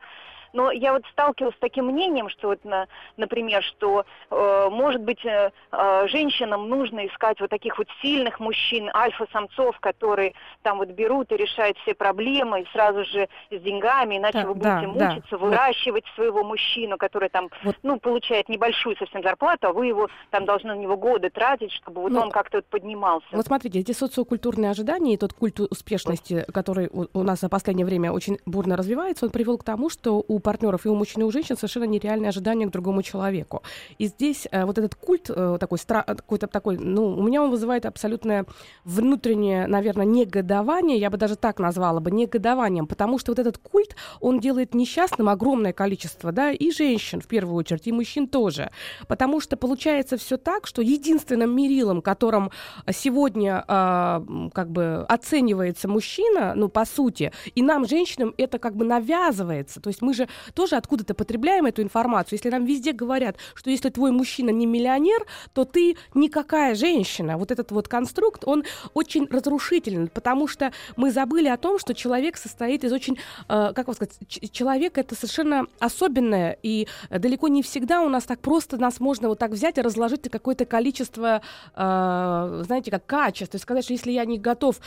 [0.53, 2.87] Но я вот сталкивалась с таким мнением, что вот, на,
[3.17, 8.89] например, что, э, может быть, э, э, женщинам нужно искать вот таких вот сильных мужчин,
[8.93, 14.41] альфа-самцов, которые там вот берут и решают все проблемы, и сразу же с деньгами, иначе
[14.41, 15.37] да, вы будете да, мучиться, да.
[15.37, 16.15] выращивать вот.
[16.15, 17.75] своего мужчину, который там, вот.
[17.83, 21.71] ну, получает небольшую совсем зарплату, зарплату, а вы его там должны на него годы тратить,
[21.71, 23.25] чтобы вот ну, он как-то вот поднимался.
[23.31, 27.85] Вот смотрите, эти социокультурные ожидания и тот культ успешности, который у, у нас за последнее
[27.85, 31.25] время очень бурно развивается, он привел к тому, что у партнеров и у мужчин, и
[31.25, 33.63] у женщин совершенно нереальные ожидания к другому человеку.
[33.97, 37.49] И здесь э, вот этот культ э, такой, стра- какой-то такой, ну, у меня он
[37.49, 38.45] вызывает абсолютное
[38.85, 43.95] внутреннее, наверное, негодование, я бы даже так назвала бы, негодованием, потому что вот этот культ,
[44.19, 48.69] он делает несчастным огромное количество, да, и женщин в первую очередь, и мужчин тоже.
[49.07, 52.51] Потому потому что получается все так, что единственным мерилом, которым
[52.91, 58.83] сегодня э, как бы оценивается мужчина, ну, по сути, и нам, женщинам, это как бы
[58.83, 59.79] навязывается.
[59.79, 62.39] То есть мы же тоже откуда-то потребляем эту информацию.
[62.39, 67.37] Если нам везде говорят, что если твой мужчина не миллионер, то ты никакая женщина.
[67.37, 72.35] Вот этот вот конструкт, он очень разрушительный, потому что мы забыли о том, что человек
[72.35, 73.17] состоит из очень,
[73.47, 74.17] э, как вам сказать,
[74.51, 79.29] человек это совершенно особенное, и далеко не всегда у нас так просто нас можно можно
[79.29, 81.41] вот так взять и разложить какое-то количество,
[81.75, 83.51] э, знаете, как качеств.
[83.51, 84.77] То есть сказать, что если я не готов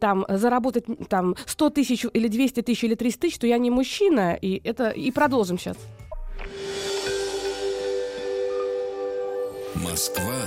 [0.00, 4.34] там заработать там 100 тысяч или 200 тысяч или 300 тысяч, то я не мужчина.
[4.40, 5.76] И это и продолжим сейчас.
[9.74, 10.40] Москва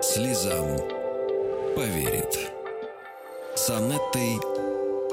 [0.00, 0.78] слезам
[1.74, 2.52] поверит.
[3.56, 4.38] С Анеттой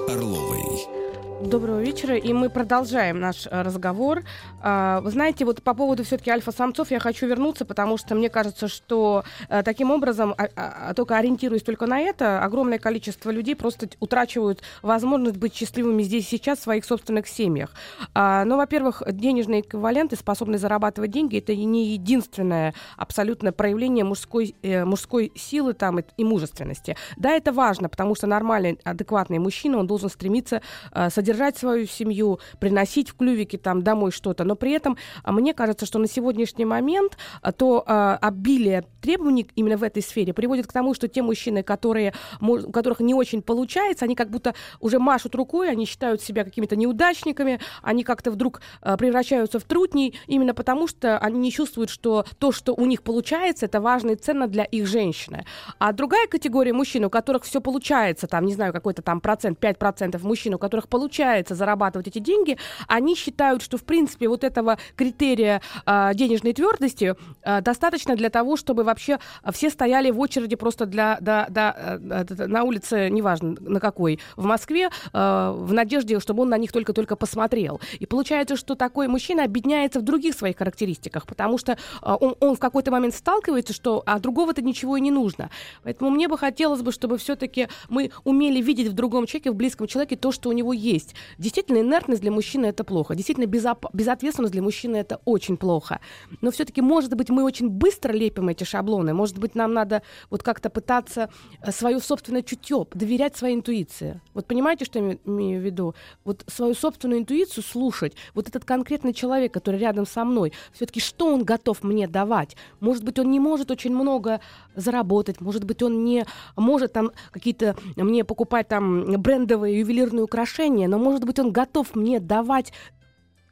[0.08, 0.97] Орловой.
[1.42, 4.24] Доброго вечера, и мы продолжаем наш э, разговор.
[4.60, 8.68] А, вы знаете, вот по поводу все-таки альфа-самцов я хочу вернуться, потому что мне кажется,
[8.68, 13.88] что э, таким образом, а, а, только ориентируясь только на это, огромное количество людей просто
[14.00, 17.72] утрачивают возможность быть счастливыми здесь и сейчас в своих собственных семьях.
[18.16, 25.32] Но, во-первых, денежные эквиваленты, способность зарабатывать деньги, это не единственное абсолютное проявление мужской, э, мужской
[25.36, 26.98] силы там и мужественности.
[27.16, 30.62] Да, это важно, потому что нормальный, адекватный мужчина, он должен стремиться
[31.10, 34.46] содержать содержать свою семью, приносить в клювике там домой что-то.
[34.46, 39.46] Но при этом а, мне кажется, что на сегодняшний момент а, то а, обилие требований
[39.56, 43.42] именно в этой сфере приводит к тому, что те мужчины, которые, у которых не очень
[43.42, 48.62] получается, они как будто уже машут рукой, они считают себя какими-то неудачниками, они как-то вдруг
[48.82, 53.66] превращаются в трутней, именно потому что они не чувствуют, что то, что у них получается,
[53.66, 55.46] это важно и ценно для их женщины.
[55.80, 60.20] А другая категория мужчин, у которых все получается, там, не знаю, какой-то там процент, 5%
[60.26, 64.78] мужчин, у которых получается, получается зарабатывать эти деньги, они считают, что, в принципе, вот этого
[64.96, 69.18] критерия э, денежной твердости э, достаточно для того, чтобы вообще
[69.52, 74.46] все стояли в очереди просто для, да, да, э, на улице, неважно на какой, в
[74.46, 77.82] Москве, э, в надежде, чтобы он на них только-только посмотрел.
[78.00, 82.56] И получается, что такой мужчина объединяется в других своих характеристиках, потому что э, он, он
[82.56, 85.50] в какой-то момент сталкивается, что а другого-то ничего и не нужно.
[85.82, 89.88] Поэтому мне бы хотелось бы, чтобы все-таки мы умели видеть в другом человеке, в близком
[89.88, 91.07] человеке то, что у него есть.
[91.38, 93.16] Действительно, инертность для мужчины это плохо.
[93.16, 96.00] Действительно, безоп- безответственность для мужчины это очень плохо.
[96.42, 99.14] Но все-таки, может быть, мы очень быстро лепим эти шаблоны.
[99.14, 101.30] Может быть, нам надо вот как-то пытаться
[101.62, 104.22] э, свое собственное чутье, доверять своей интуиции.
[104.34, 105.96] Вот понимаете, что я имею в виду?
[106.26, 108.14] Вот свою собственную интуицию слушать.
[108.34, 112.56] Вот этот конкретный человек, который рядом со мной, все-таки что он готов мне давать?
[112.80, 114.40] Может быть, он не может очень много
[114.76, 120.97] заработать, может быть, он не может там какие-то мне покупать там брендовые ювелирные украшения, но
[120.98, 122.74] может быть, он готов мне давать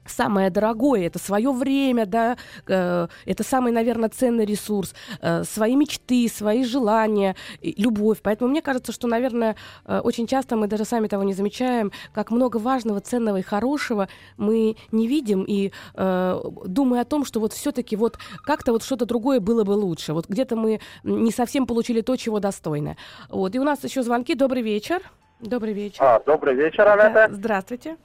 [0.07, 2.37] самое дорогое это свое время, да,
[2.67, 8.19] э, это самый, наверное, ценный ресурс, э, свои мечты, свои желания, любовь.
[8.21, 12.31] Поэтому мне кажется, что, наверное, э, очень часто мы даже сами того не замечаем, как
[12.31, 17.53] много важного, ценного и хорошего мы не видим и э, думая о том, что вот
[17.53, 20.13] все-таки вот как-то вот что-то другое было бы лучше.
[20.13, 22.97] Вот где-то мы не совсем получили то, чего достойны.
[23.29, 23.55] Вот.
[23.55, 24.35] И у нас еще звонки.
[24.35, 25.01] Добрый вечер.
[25.45, 26.03] Добрый вечер.
[26.03, 27.13] А, добрый вечер, Анетта.
[27.13, 27.97] Да, здравствуйте.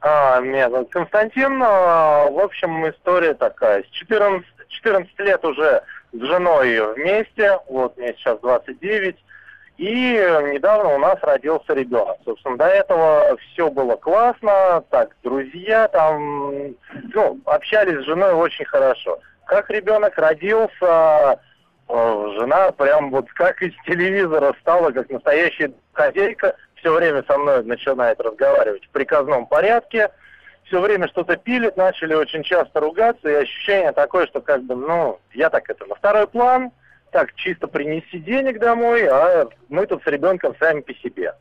[0.00, 1.62] А, меня зовут Константин.
[1.62, 3.82] А, в общем, история такая.
[3.82, 7.58] С 14, 14 лет уже с женой вместе.
[7.68, 9.16] Вот мне сейчас 29.
[9.76, 10.12] И
[10.52, 12.16] недавно у нас родился ребенок.
[12.24, 16.74] Собственно, до этого все было классно, так, друзья там,
[17.14, 19.18] ну, общались с женой очень хорошо.
[19.46, 21.40] Как ребенок родился,
[21.88, 27.62] э, жена прям вот как из телевизора стала, как настоящая хозяйка, все время со мной
[27.62, 30.10] начинает разговаривать в приказном порядке,
[30.64, 35.18] все время что-то пилит, начали очень часто ругаться, и ощущение такое, что как бы, ну,
[35.32, 36.70] я так это на второй план,
[37.10, 41.34] так чисто принеси денег домой, а мы тут с ребенком сами по себе.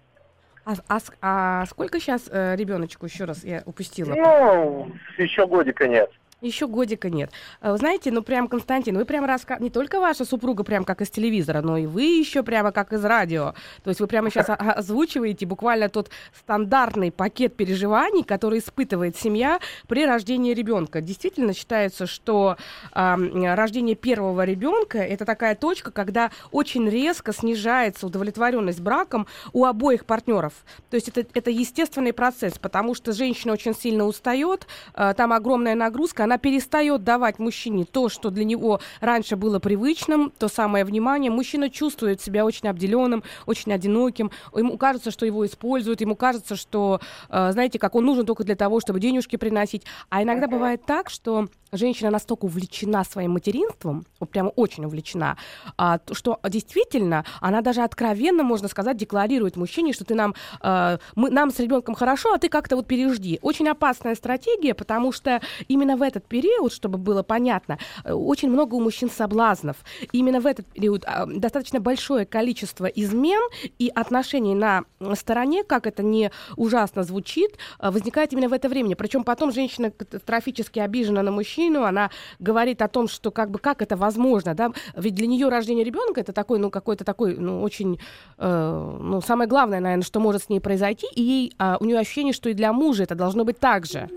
[0.66, 4.14] А, а, а сколько сейчас э, ребеночку еще раз я упустила?
[4.14, 6.12] Ну, еще годика нет.
[6.42, 7.32] Еще годика нет.
[7.62, 9.58] Вы знаете, ну прям, Константин, вы прям раска...
[9.60, 13.04] не только ваша супруга прям как из телевизора, но и вы еще прямо как из
[13.04, 13.56] радио.
[13.84, 20.06] То есть вы прямо сейчас озвучиваете буквально тот стандартный пакет переживаний, который испытывает семья при
[20.06, 21.02] рождении ребенка.
[21.02, 22.56] Действительно считается, что
[22.94, 30.06] э, рождение первого ребенка это такая точка, когда очень резко снижается удовлетворенность браком у обоих
[30.06, 30.54] партнеров.
[30.90, 35.76] То есть это, это естественный процесс, потому что женщина очень сильно устает, э, там огромная
[35.76, 41.32] нагрузка, она перестает давать мужчине то, что для него раньше было привычным, то самое внимание.
[41.32, 44.30] Мужчина чувствует себя очень обделенным, очень одиноким.
[44.56, 48.56] Ему кажется, что его используют, ему кажется, что, э, знаете, как он нужен только для
[48.56, 49.86] того, чтобы денежки приносить.
[50.10, 55.38] А иногда бывает так, что женщина настолько увлечена своим материнством, вот прямо очень увлечена,
[55.78, 61.30] а, что действительно она даже откровенно, можно сказать, декларирует мужчине, что ты нам, э, мы,
[61.30, 63.40] нам с ребенком хорошо, а ты как-то вот пережди.
[63.42, 68.76] Очень опасная стратегия, потому что именно в этот период, чтобы было понятно, э, очень много
[68.76, 69.78] у мужчин соблазнов.
[70.12, 73.42] именно в этот период э, достаточно большое количество измен
[73.80, 74.84] и отношений на
[75.16, 78.96] стороне, как это не ужасно звучит, э, возникает именно в это время.
[78.96, 83.60] Причем потом женщина катастрофически обижена на мужчину, мужчину, она говорит о том, что как бы
[83.60, 87.62] как это возможно, да, ведь для нее рождение ребенка это такой, ну какой-то такой, ну
[87.62, 88.00] очень,
[88.38, 92.00] э, ну самое главное, наверное, что может с ней произойти, и ей, э, у нее
[92.00, 94.10] ощущение, что и для мужа это должно быть так же.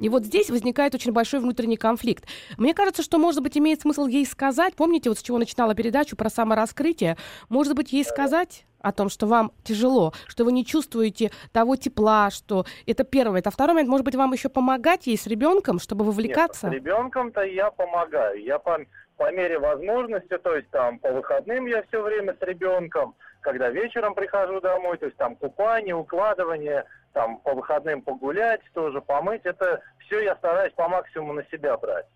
[0.00, 2.24] И вот здесь возникает очень большой внутренний конфликт.
[2.58, 6.16] Мне кажется, что, может быть, имеет смысл ей сказать, помните, вот с чего начинала передачу
[6.16, 7.16] про самораскрытие,
[7.48, 12.30] может быть, ей сказать о том, что вам тяжело, что вы не чувствуете того тепла,
[12.30, 13.40] что это первое.
[13.40, 16.68] Это второй момент, может быть, вам еще помогать ей с ребенком, чтобы вовлекаться?
[16.68, 18.42] Нет, с ребенком-то я помогаю.
[18.42, 18.78] Я по,
[19.16, 24.14] по мере возможности, то есть там по выходным я все время с ребенком, когда вечером
[24.14, 30.20] прихожу домой, то есть там купание, укладывание, там по выходным погулять, тоже помыть, это все
[30.20, 32.06] я стараюсь по максимуму на себя брать.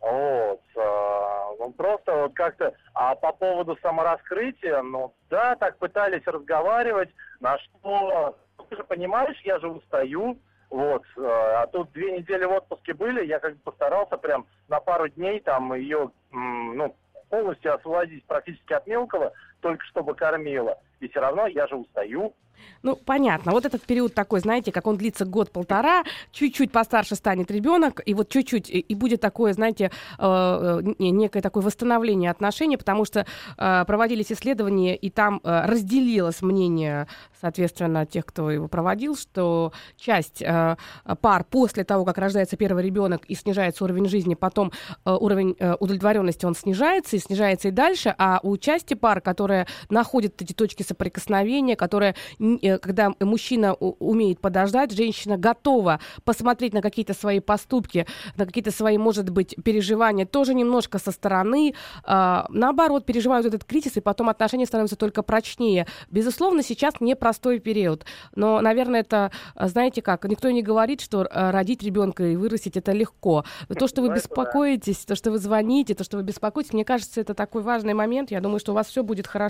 [0.00, 0.60] Вот.
[0.76, 2.74] А, ну, просто вот как-то...
[2.94, 7.10] А по поводу самораскрытия, ну, да, так пытались разговаривать,
[7.40, 8.36] на что...
[8.68, 10.38] Ты же понимаешь, я же устаю,
[10.70, 11.02] вот.
[11.18, 15.08] А, а тут две недели в отпуске были, я как бы постарался прям на пару
[15.08, 16.96] дней там ее, ну,
[17.30, 19.32] полностью освободить практически от мелкого,
[19.62, 20.78] только чтобы кормила.
[21.00, 22.34] И все равно я же устаю,
[22.82, 23.52] ну, понятно.
[23.52, 28.28] Вот этот период такой, знаете, как он длится год-полтора, чуть-чуть постарше станет ребенок, и вот
[28.28, 33.24] чуть-чуть, и будет такое, знаете, э, э некое такое восстановление отношений, потому что
[33.56, 37.06] э, проводились исследования, и там э, разделилось мнение,
[37.40, 40.76] соответственно, тех, кто его проводил, что часть э,
[41.20, 44.72] пар после того, как рождается первый ребенок и снижается уровень жизни, потом
[45.04, 49.51] э, уровень э, удовлетворенности он снижается и снижается и дальше, а у части пар, которые
[49.90, 52.14] находят эти точки соприкосновения, которые
[52.62, 58.98] Э, когда мужчина умеет подождать, женщина готова посмотреть на какие-то свои поступки, на какие-то свои,
[58.98, 61.74] может быть, переживания, тоже немножко со стороны,
[62.04, 65.86] а, наоборот, переживают этот кризис, и потом отношения становятся только прочнее.
[66.10, 71.82] Безусловно, сейчас непростой период, но, наверное, это, знаете как, никто не говорит, что э, родить
[71.82, 73.44] ребенка и вырастить это легко.
[73.78, 77.34] То, что вы беспокоитесь, то, что вы звоните, то, что вы беспокоитесь, мне кажется, это
[77.34, 78.30] такой важный момент.
[78.30, 79.41] Я думаю, что у вас все будет хорошо.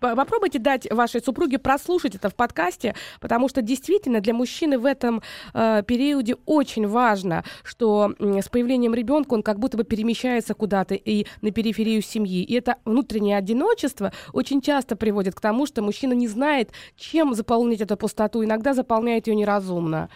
[0.00, 5.22] Попробуйте дать вашей супруге прослушать это в подкасте, потому что действительно для мужчины в этом
[5.54, 11.26] э, периоде очень важно, что с появлением ребенка он как будто бы перемещается куда-то и
[11.42, 12.42] на периферию семьи.
[12.42, 17.80] И это внутреннее одиночество очень часто приводит к тому, что мужчина не знает, чем заполнить
[17.80, 20.08] эту пустоту, иногда заполняет ее неразумно.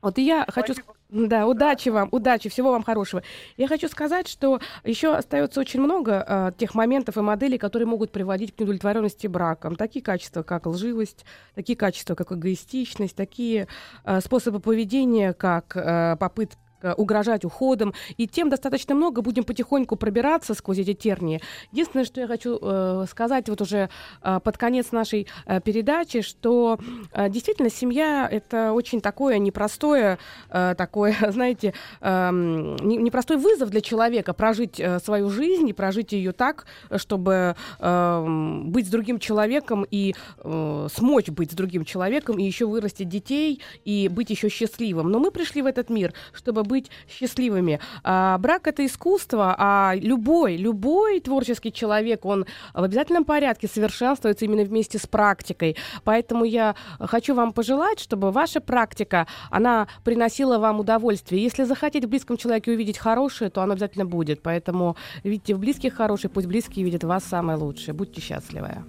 [0.00, 0.74] Вот и я хочу...
[1.10, 3.22] Да, удачи вам, удачи, всего вам хорошего.
[3.56, 8.12] Я хочу сказать, что еще остается очень много э, тех моментов и моделей, которые могут
[8.12, 9.74] приводить к неудовлетворенности браком.
[9.74, 13.68] Такие качества, как лживость, такие качества, как эгоистичность, такие
[14.04, 16.58] э, способы поведения, как э, попытка
[16.96, 17.94] угрожать уходом.
[18.16, 21.40] И тем достаточно много, будем потихоньку пробираться сквозь эти тернии.
[21.72, 23.88] Единственное, что я хочу э, сказать вот уже
[24.22, 26.78] э, под конец нашей э, передачи, что
[27.12, 30.18] э, действительно семья— это очень такое непростое,
[30.50, 36.32] э, такое, знаете, э, непростой вызов для человека прожить э, свою жизнь и прожить ее
[36.32, 36.66] так,
[36.96, 38.24] чтобы э,
[38.64, 43.60] быть с другим человеком и э, смочь быть с другим человеком и еще вырастить детей
[43.84, 45.10] и быть еще счастливым.
[45.10, 47.80] Но мы пришли в этот мир, чтобы быть счастливыми.
[48.04, 54.62] А, брак это искусство, а любой, любой творческий человек, он в обязательном порядке совершенствуется именно
[54.62, 55.76] вместе с практикой.
[56.04, 61.42] Поэтому я хочу вам пожелать, чтобы ваша практика, она приносила вам удовольствие.
[61.42, 64.42] Если захотите в близком человеке увидеть хорошее, то оно обязательно будет.
[64.42, 67.94] Поэтому видите в близких хорошее, пусть близкие видят вас самое лучшее.
[67.94, 68.84] Будьте счастливы.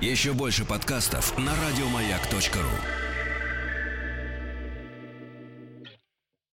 [0.00, 3.11] Еще больше подкастов на радиомаяк.ру